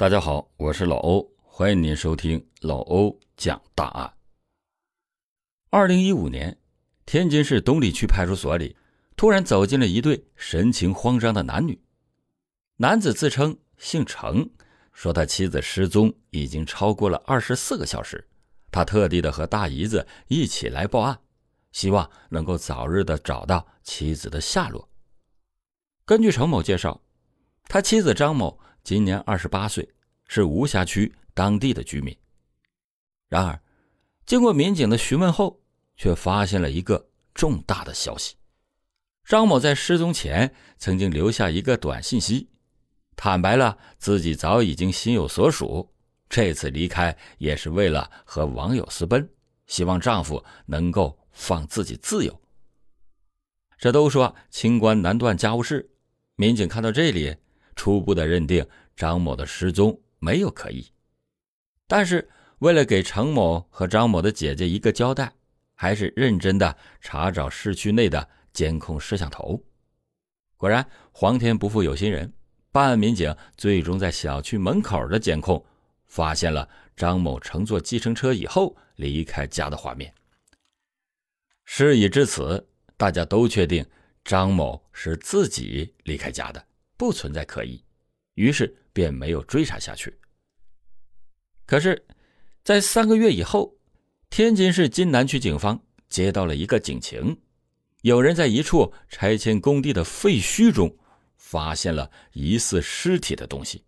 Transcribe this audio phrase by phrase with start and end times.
[0.00, 4.10] 大家好，我是老欧，欢迎您收听老欧讲大案。
[5.68, 6.56] 二零一五年，
[7.04, 8.74] 天津市东丽区派出所里
[9.14, 11.78] 突然走进了一对神情慌张的男女。
[12.76, 14.48] 男子自称姓程，
[14.94, 18.26] 说他妻子失踪已经超过了二十四个小时，
[18.70, 21.20] 他特地的和大姨子一起来报案，
[21.72, 24.88] 希望能够早日的找到妻子的下落。
[26.06, 27.02] 根据程某介绍，
[27.64, 28.58] 他妻子张某。
[28.82, 29.88] 今年二十八岁，
[30.26, 32.16] 是无辖区当地的居民。
[33.28, 33.60] 然而，
[34.26, 35.60] 经过民警的询问后，
[35.96, 38.36] 却发现了一个重大的消息：
[39.24, 42.48] 张某在失踪前曾经留下一个短信息，
[43.14, 45.92] 坦白了自己早已经心有所属，
[46.28, 49.28] 这次离开也是为了和网友私奔，
[49.66, 52.40] 希望丈夫能够放自己自由。
[53.78, 55.90] 这都说清官难断家务事，
[56.36, 57.36] 民警看到这里。
[57.76, 58.66] 初步的认定
[59.00, 60.86] 张某的失踪没有可疑，
[61.86, 62.28] 但是
[62.58, 65.32] 为了给程某和张某的姐姐一个交代，
[65.74, 69.58] 还是认真的查找市区内的监控摄像头。
[70.58, 72.30] 果然，皇天不负有心人，
[72.70, 75.64] 办案民警最终在小区门口的监控
[76.06, 80.12] 发现了张某乘坐计程车以后离开家的画面。
[81.64, 83.82] 事已至此，大家都确定
[84.22, 86.62] 张某是自己离开家的。
[86.98, 87.82] 不存在可疑，
[88.40, 90.18] 于是便没有追查下去。
[91.66, 92.06] 可是，
[92.64, 93.76] 在三个月以后，
[94.30, 97.38] 天津市津南区警方接到了一个警情，
[98.00, 100.96] 有人在一处拆迁工地的废墟中
[101.36, 103.84] 发现了疑似尸体的东西。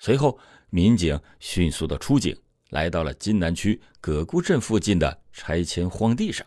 [0.00, 0.36] 随后，
[0.70, 2.36] 民警迅速的出警，
[2.70, 6.44] 来到了津南区葛沽镇附近的拆迁荒地上。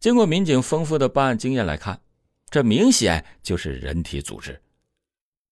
[0.00, 2.00] 经过民警丰富的办案经验来看。
[2.50, 4.58] 这明显就是人体组织。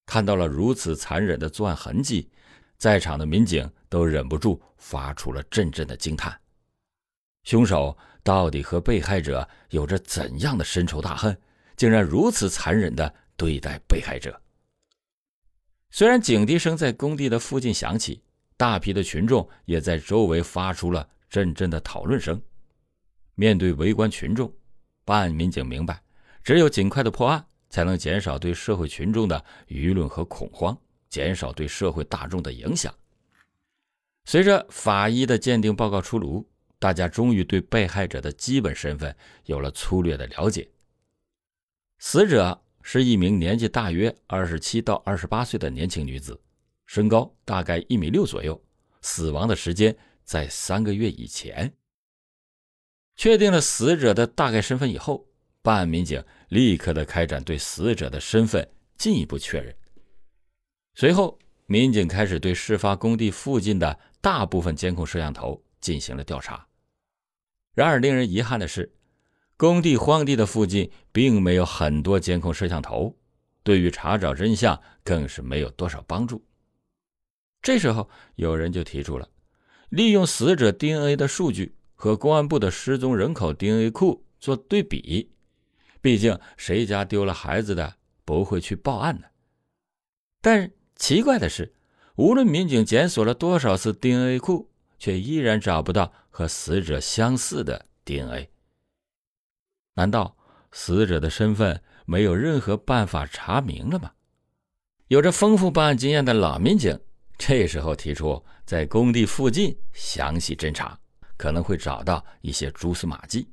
[0.07, 2.31] 看到了如此残忍的作案痕迹，
[2.79, 6.41] 在场的民警都忍不住发出了阵阵的惊叹：
[7.45, 11.37] 凶手到底和被害者有着怎样的深仇大恨，
[11.77, 14.41] 竟然如此残忍的对待被害者？
[15.91, 18.23] 虽然警笛声在工地的附近响起，
[18.57, 22.41] 大批的群众也在周围发出了阵阵的讨论声。
[23.35, 24.53] 面对围观群众，
[25.05, 26.03] 办案民警明白。
[26.43, 30.77] 只有尽快的破案，才能减少对社会群众的舆论和恐慌，
[31.09, 32.95] 减少对社会大众的影响。
[34.25, 40.69] 随着法医的鉴定报告出炉，大家终于对被害者的基本身份有了粗略的了解。
[41.99, 46.41] 死者是一名年纪大约二十七到二十八岁的年轻女子，
[46.87, 48.61] 身高大概一米六左右，
[49.01, 51.73] 死亡的时间在三个月以前。
[53.15, 55.29] 确定了死者的大概身份以后。
[55.67, 58.65] 办案民警立刻的开展对死者的身份
[58.97, 59.75] 进一步确认。
[60.95, 66.65] 随后，民警开始对事发工地附近的大部分监控摄像头进行了调查。
[67.75, 68.93] 然而，令人遗憾的是，
[69.57, 73.13] 工地荒地的附近并没有很多监控摄像头，
[73.65, 76.41] 对于查找真相更是没有多少帮助。
[77.61, 79.29] 这时候，有人就提出了
[79.89, 85.33] 利用死者 DNA 的数据和公安部的失踪人口 DNA 库做对比。
[86.01, 89.27] 毕竟，谁家丢了孩子的不会去报案呢？
[90.41, 91.75] 但奇怪的是，
[92.17, 98.51] 无论民警检索了多少次 DNA 库，却依然找不到和死者相似的 DNA。
[99.95, 100.37] 难道
[100.73, 104.13] 死者的身份没有任何办法查明了吗？
[105.09, 106.99] 有着丰富办案经验的老民警
[107.39, 110.99] 这时候提出，在工地附近详细侦查，
[111.37, 113.49] 可能会找到一些蛛丝马迹。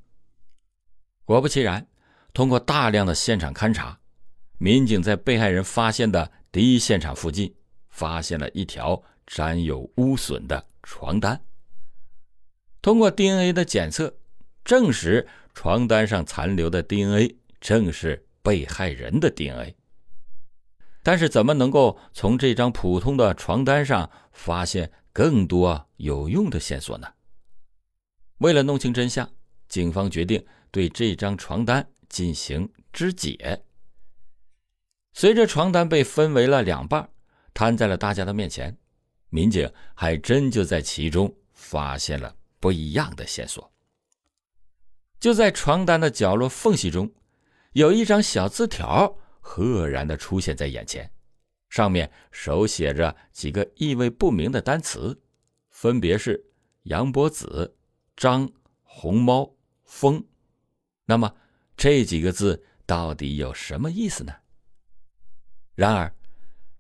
[1.26, 1.86] 果不其然。
[2.34, 4.00] 通过大量的现场勘查，
[4.58, 7.54] 民警在被害人发现的第一现场附近
[7.90, 11.40] 发现了一条沾有污损的床单。
[12.82, 14.18] 通过 DNA 的检测，
[14.66, 19.76] 证实床单上残留的 DNA 正是被害人的 DNA。
[21.04, 27.08] 但是，怎么能够从这张普通的床单上发现更多有用的线索呢？
[28.40, 29.30] 为了弄清真相，
[29.70, 31.88] 警方决定对这张床单。
[32.14, 33.66] 进行肢解。
[35.14, 37.10] 随着床单被分为了两半，
[37.56, 38.78] 摊在了大家的面前，
[39.30, 43.74] 民警还真就在其中发现了不一样的线索。
[45.20, 47.12] 就在床单的角落缝隙中，
[47.72, 51.12] 有一张小字条赫然的出现在眼前，
[51.70, 55.20] 上面手写着几个意味不明的单词，
[55.72, 56.46] 分别是
[56.84, 57.76] 杨波子、
[58.16, 58.52] 张、
[58.84, 60.24] 红猫、风。
[61.06, 61.38] 那么。
[61.84, 64.34] 这几个字到底有什么意思呢？
[65.76, 66.16] 然而，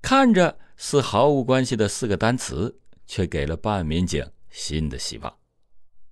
[0.01, 5.37] 看着似毫无关系的四个单词，却给了办案民警新的希望，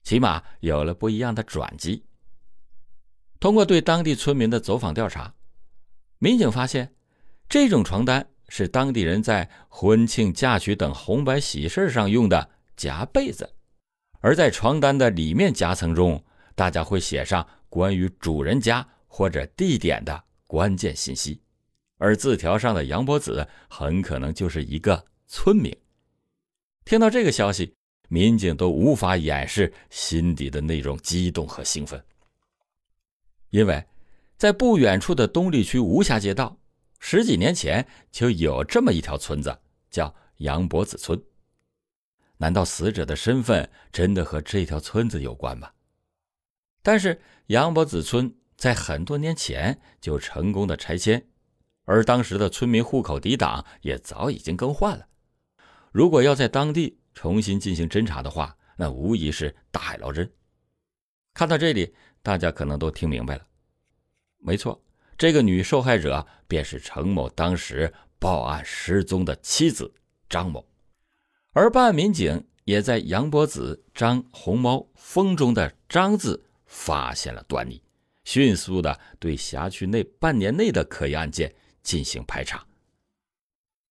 [0.04, 2.04] 起码有了不一样的转机。
[3.40, 5.34] 通过对当地村民的走访调查，
[6.18, 6.94] 民警发现，
[7.48, 13.54] 这种床单是当地人在婚庆、嫁娶等红白喜事上用的夹被子，
[14.20, 21.42] 而在床单的里面夹层中，大家会写上关于主人家或者地点的关键信息，
[21.98, 25.74] 而字条上的杨伯子很可能就是一个村民。
[26.84, 27.74] 听到这个消息，
[28.10, 32.04] 民警都无法掩饰心底的那种激动和兴奋。
[33.52, 33.82] 因为，
[34.36, 36.58] 在不远处的东丽区吴霞街道，
[37.00, 39.58] 十几年前就有这么一条村子，
[39.90, 41.24] 叫杨伯子村。
[42.36, 45.72] 难道死者的身份真的和这条村子有关吗？
[46.82, 51.28] 但是杨伯子村在很多年前就成功的拆迁，
[51.86, 55.08] 而当时的村民户口抵档也早已经更换了。
[55.92, 60.32] 如果要在当地重新进行侦查的话，那无疑是大海捞针。
[61.34, 61.94] 看到这里。
[62.24, 63.48] 大家可能都听明白了，
[64.38, 64.80] 没错，
[65.18, 69.92] 这个女受害者便是程某当时报案失踪的妻子
[70.30, 70.64] 张某，
[71.54, 77.84] 而办案民警也在杨伯子、张红猫风中的“张”字发现了端倪，
[78.24, 81.54] 迅速的对辖区内半年内的可疑案件
[81.84, 82.66] 进行排查，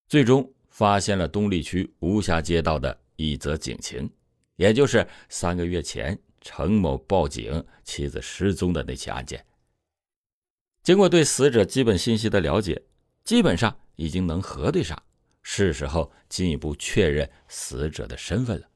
[0.08, 4.10] 最终发现了东丽区吴霞街道的一则警情，
[4.56, 6.18] 也就是三个月前。
[6.42, 9.44] 程某报警妻子失踪的那起案件，
[10.82, 12.82] 经过对死者基本信息的了解，
[13.24, 15.00] 基本上已经能核对上，
[15.42, 18.66] 是时候进一步确认死者的身份了。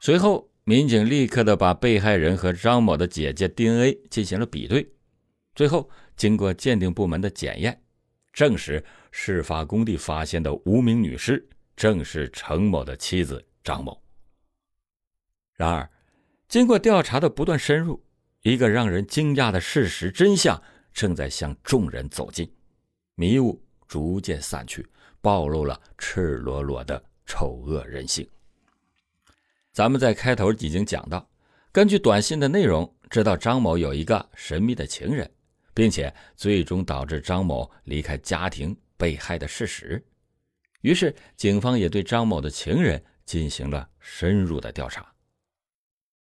[0.00, 4.84] 随后，民警立刻的把被害人和张某的姐姐 DNA 进行了比对，
[5.54, 7.80] 最后经过鉴定部门的检验，
[8.32, 14.02] 证实事发工地发现的无名女尸正是程某的妻子张某。
[15.54, 15.88] 然而，
[16.48, 18.04] 经过调查的不断深入，
[18.42, 20.60] 一个让人惊讶的事实真相
[20.92, 22.52] 正在向众人走近，
[23.14, 24.84] 迷雾逐渐散去，
[25.20, 28.28] 暴露了赤裸裸的丑恶人性。
[29.76, 31.28] 咱们在开头已经讲到，
[31.70, 35.30] 根据短信的内容，知道张某有一个神秘的情人，
[35.74, 40.02] 并且最终导致张某离开家庭被害的事实。
[40.80, 45.12] 于是，警方也对张某的情人进行了深入的调查。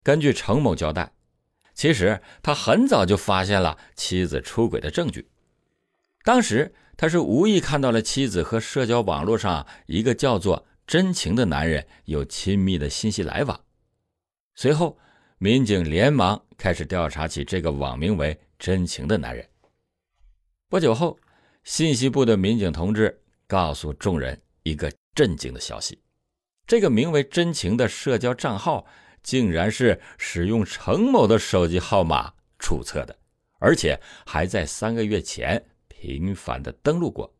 [0.01, 1.13] 根据程某交代，
[1.75, 5.29] 其实他很早就发现了妻子出轨的证据。
[6.23, 13.59] 当时他是无意看到了妻子和社交网络上一个叫做“真情”的男人有亲密的信息来往。
[14.55, 14.97] 随后，
[15.37, 19.47] 民警连忙开始调查起这个网名为“真情”的男人。
[20.69, 21.17] 不久后，
[21.63, 25.99] 信息部的民警同志告诉众人一个震惊的消息：
[26.65, 28.85] 这个名为“真情”的社交账号。
[29.23, 33.17] 竟然是使用程某的手机号码注册的，
[33.57, 37.33] 而且还在三个月前频繁的登录过。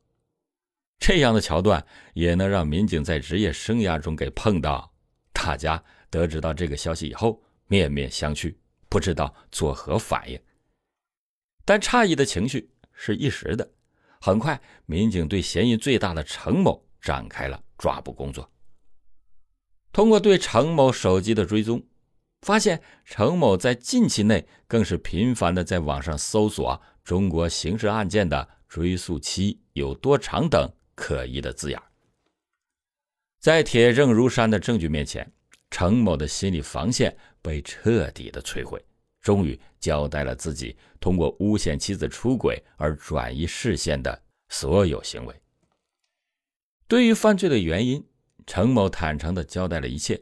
[1.06, 4.90] 这样的桥段也能让民警在职业生涯中给碰到。
[5.34, 8.56] 大家得知到这个消息以后，面面相觑，
[8.88, 10.40] 不知道作何反应。
[11.66, 13.70] 但诧异的情绪是一时的，
[14.22, 18.50] 很快，民警对嫌疑最大的程某展开了抓捕工作。
[19.92, 21.86] 通过对程某手机的追踪，
[22.44, 31.82] 发现程某在近期内更是频繁的在网上搜索“中国刑事案件的追诉期有多长”等可疑的字眼。
[33.40, 35.32] 在铁证如山的证据面前，
[35.70, 38.84] 程某的心理防线被彻底的摧毁，
[39.22, 45.42] 终于交代了自己通过诬陷妻子出轨而转移视线的所有行为。
[46.88, 48.06] 对于犯罪的原因。
[48.46, 50.22] 程某坦诚的交代了一切，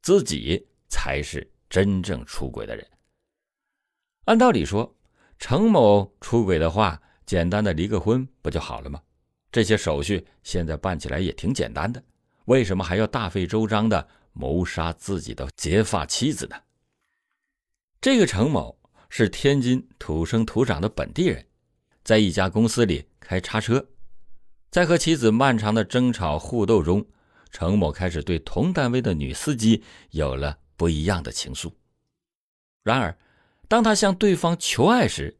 [0.00, 2.86] 自己才是真正出轨的人。
[4.24, 4.96] 按道理说，
[5.38, 9.02] 程某出轨的话，简单的离个婚不就好了吗？
[9.52, 12.02] 这些手续现在办起来也挺简单的，
[12.44, 16.56] 为什么还要大费周章的谋杀自己的结发妻子呢？
[18.00, 18.78] 这个程某
[19.08, 21.44] 是天津土生土长的本地人，
[22.04, 23.84] 在一家公司里开叉车，
[24.70, 27.04] 在和妻子漫长的争吵互斗中。
[27.52, 31.72] 程某开始对同单位的女司机有了不一样的情愫，
[32.84, 33.18] 然而，
[33.66, 35.36] 当他向对方求爱时，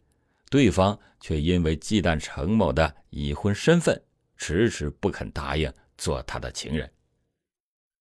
[0.50, 4.02] 对方却因为忌惮程某的已婚身份，
[4.36, 6.92] 迟迟不肯答应做他的情人。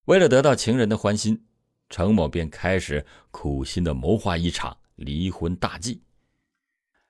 [0.06, 1.46] 为了得到情人的欢心，
[1.90, 6.02] 程某便开始苦心的谋划一场离婚大计。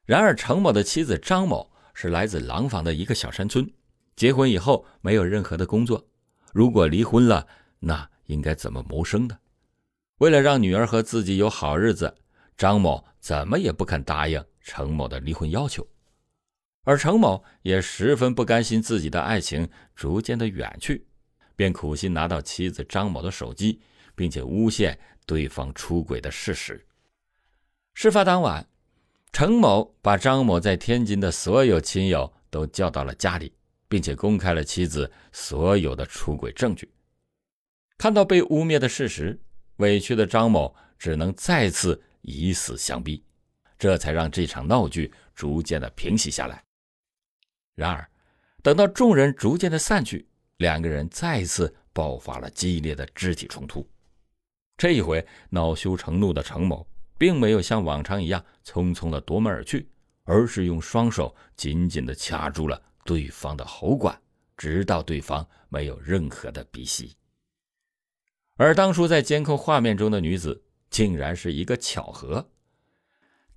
[0.06, 3.72] 然而，程某的妻子张某是来自廊坊的一个小山村。
[4.18, 6.06] 结婚以后没有任何的工作，
[6.52, 7.48] 如果离婚了，
[7.80, 9.40] 那应该怎么谋生呢？
[10.18, 12.14] 为了让女儿和自己有好日子，
[12.58, 15.88] 张某怎么也不肯答应程某的离婚要求，
[16.84, 21.08] 而程某也十分不甘心自己的爱情逐渐的远去，
[21.56, 23.82] 便苦心拿到妻子张某的手机，
[24.14, 26.86] 并且诬陷对方出轨的事实。
[27.96, 28.70] 事发当晚，
[29.32, 33.52] 程某把张某在天津的所有亲友都叫到了家里，
[33.88, 36.88] 并且公开了妻子所有的出轨证据。
[37.98, 39.42] 看到被污蔑的事实，
[39.78, 43.24] 委屈的张某只能再次以死相逼，
[43.80, 46.64] 这才让这场闹剧逐渐的平息下来。
[47.74, 48.08] 然而，
[48.62, 53.90] 等到众人逐渐的散去，两个人再次爆发了激烈的肢体冲突。
[54.78, 56.86] 这一回，恼羞成怒的程某。
[57.20, 59.90] 并没有像往常一样匆匆的夺门而去，
[60.24, 64.18] 而是用双手紧紧的掐住了对方的喉管，
[64.56, 67.18] 直到对方没有任何的鼻息。
[68.56, 72.50] 而当初在监控画面中的女子，竟然是一个巧合。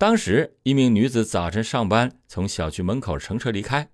[0.02, 3.88] 当时，一名女子早晨上班从小区门口乘车离开，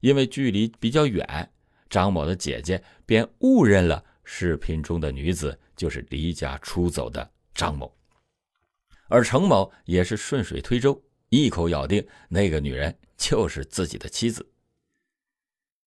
[0.00, 1.52] 因为距离比较远，
[1.90, 7.94] 张某的姐姐便误认了视频中的女子就是离家出走的张某。
[9.08, 10.98] 而程某也是顺水推舟，
[11.28, 14.50] 一口咬定那个女人就是自己的妻子。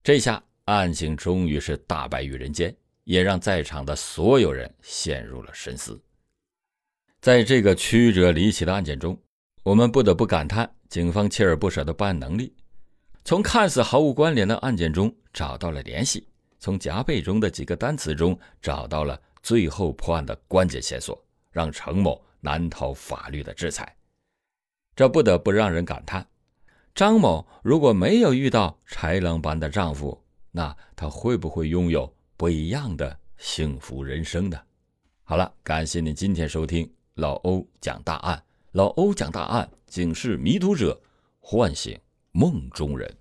[0.03, 5.99] 这下案情终于是大白于人间，也让在场的所有人陷入了深思。
[7.21, 9.19] 在这个曲折离奇的案件中，
[9.63, 12.53] 我们不得不感叹警方锲而不舍的办案能力，
[13.25, 16.27] 从看似毫无关联的案件中找到了联系，
[16.59, 21.19] 从夹背中的几个单词中找到了最后破案的关键线索，
[21.51, 22.23] 让程某。
[22.45, 23.95] 难逃法律的制裁，
[24.97, 26.27] 这不得不让人感叹：
[26.93, 34.59] 张某如果没有遇到豺狼般的丈夫，那他会不会拥有不一样的幸福人生呢？
[35.23, 38.43] 好了，感谢您今天收听老欧讲大案。
[38.73, 40.99] 老欧讲大案，警示迷途者，
[41.39, 41.95] 唤醒
[42.31, 43.15] 梦中人。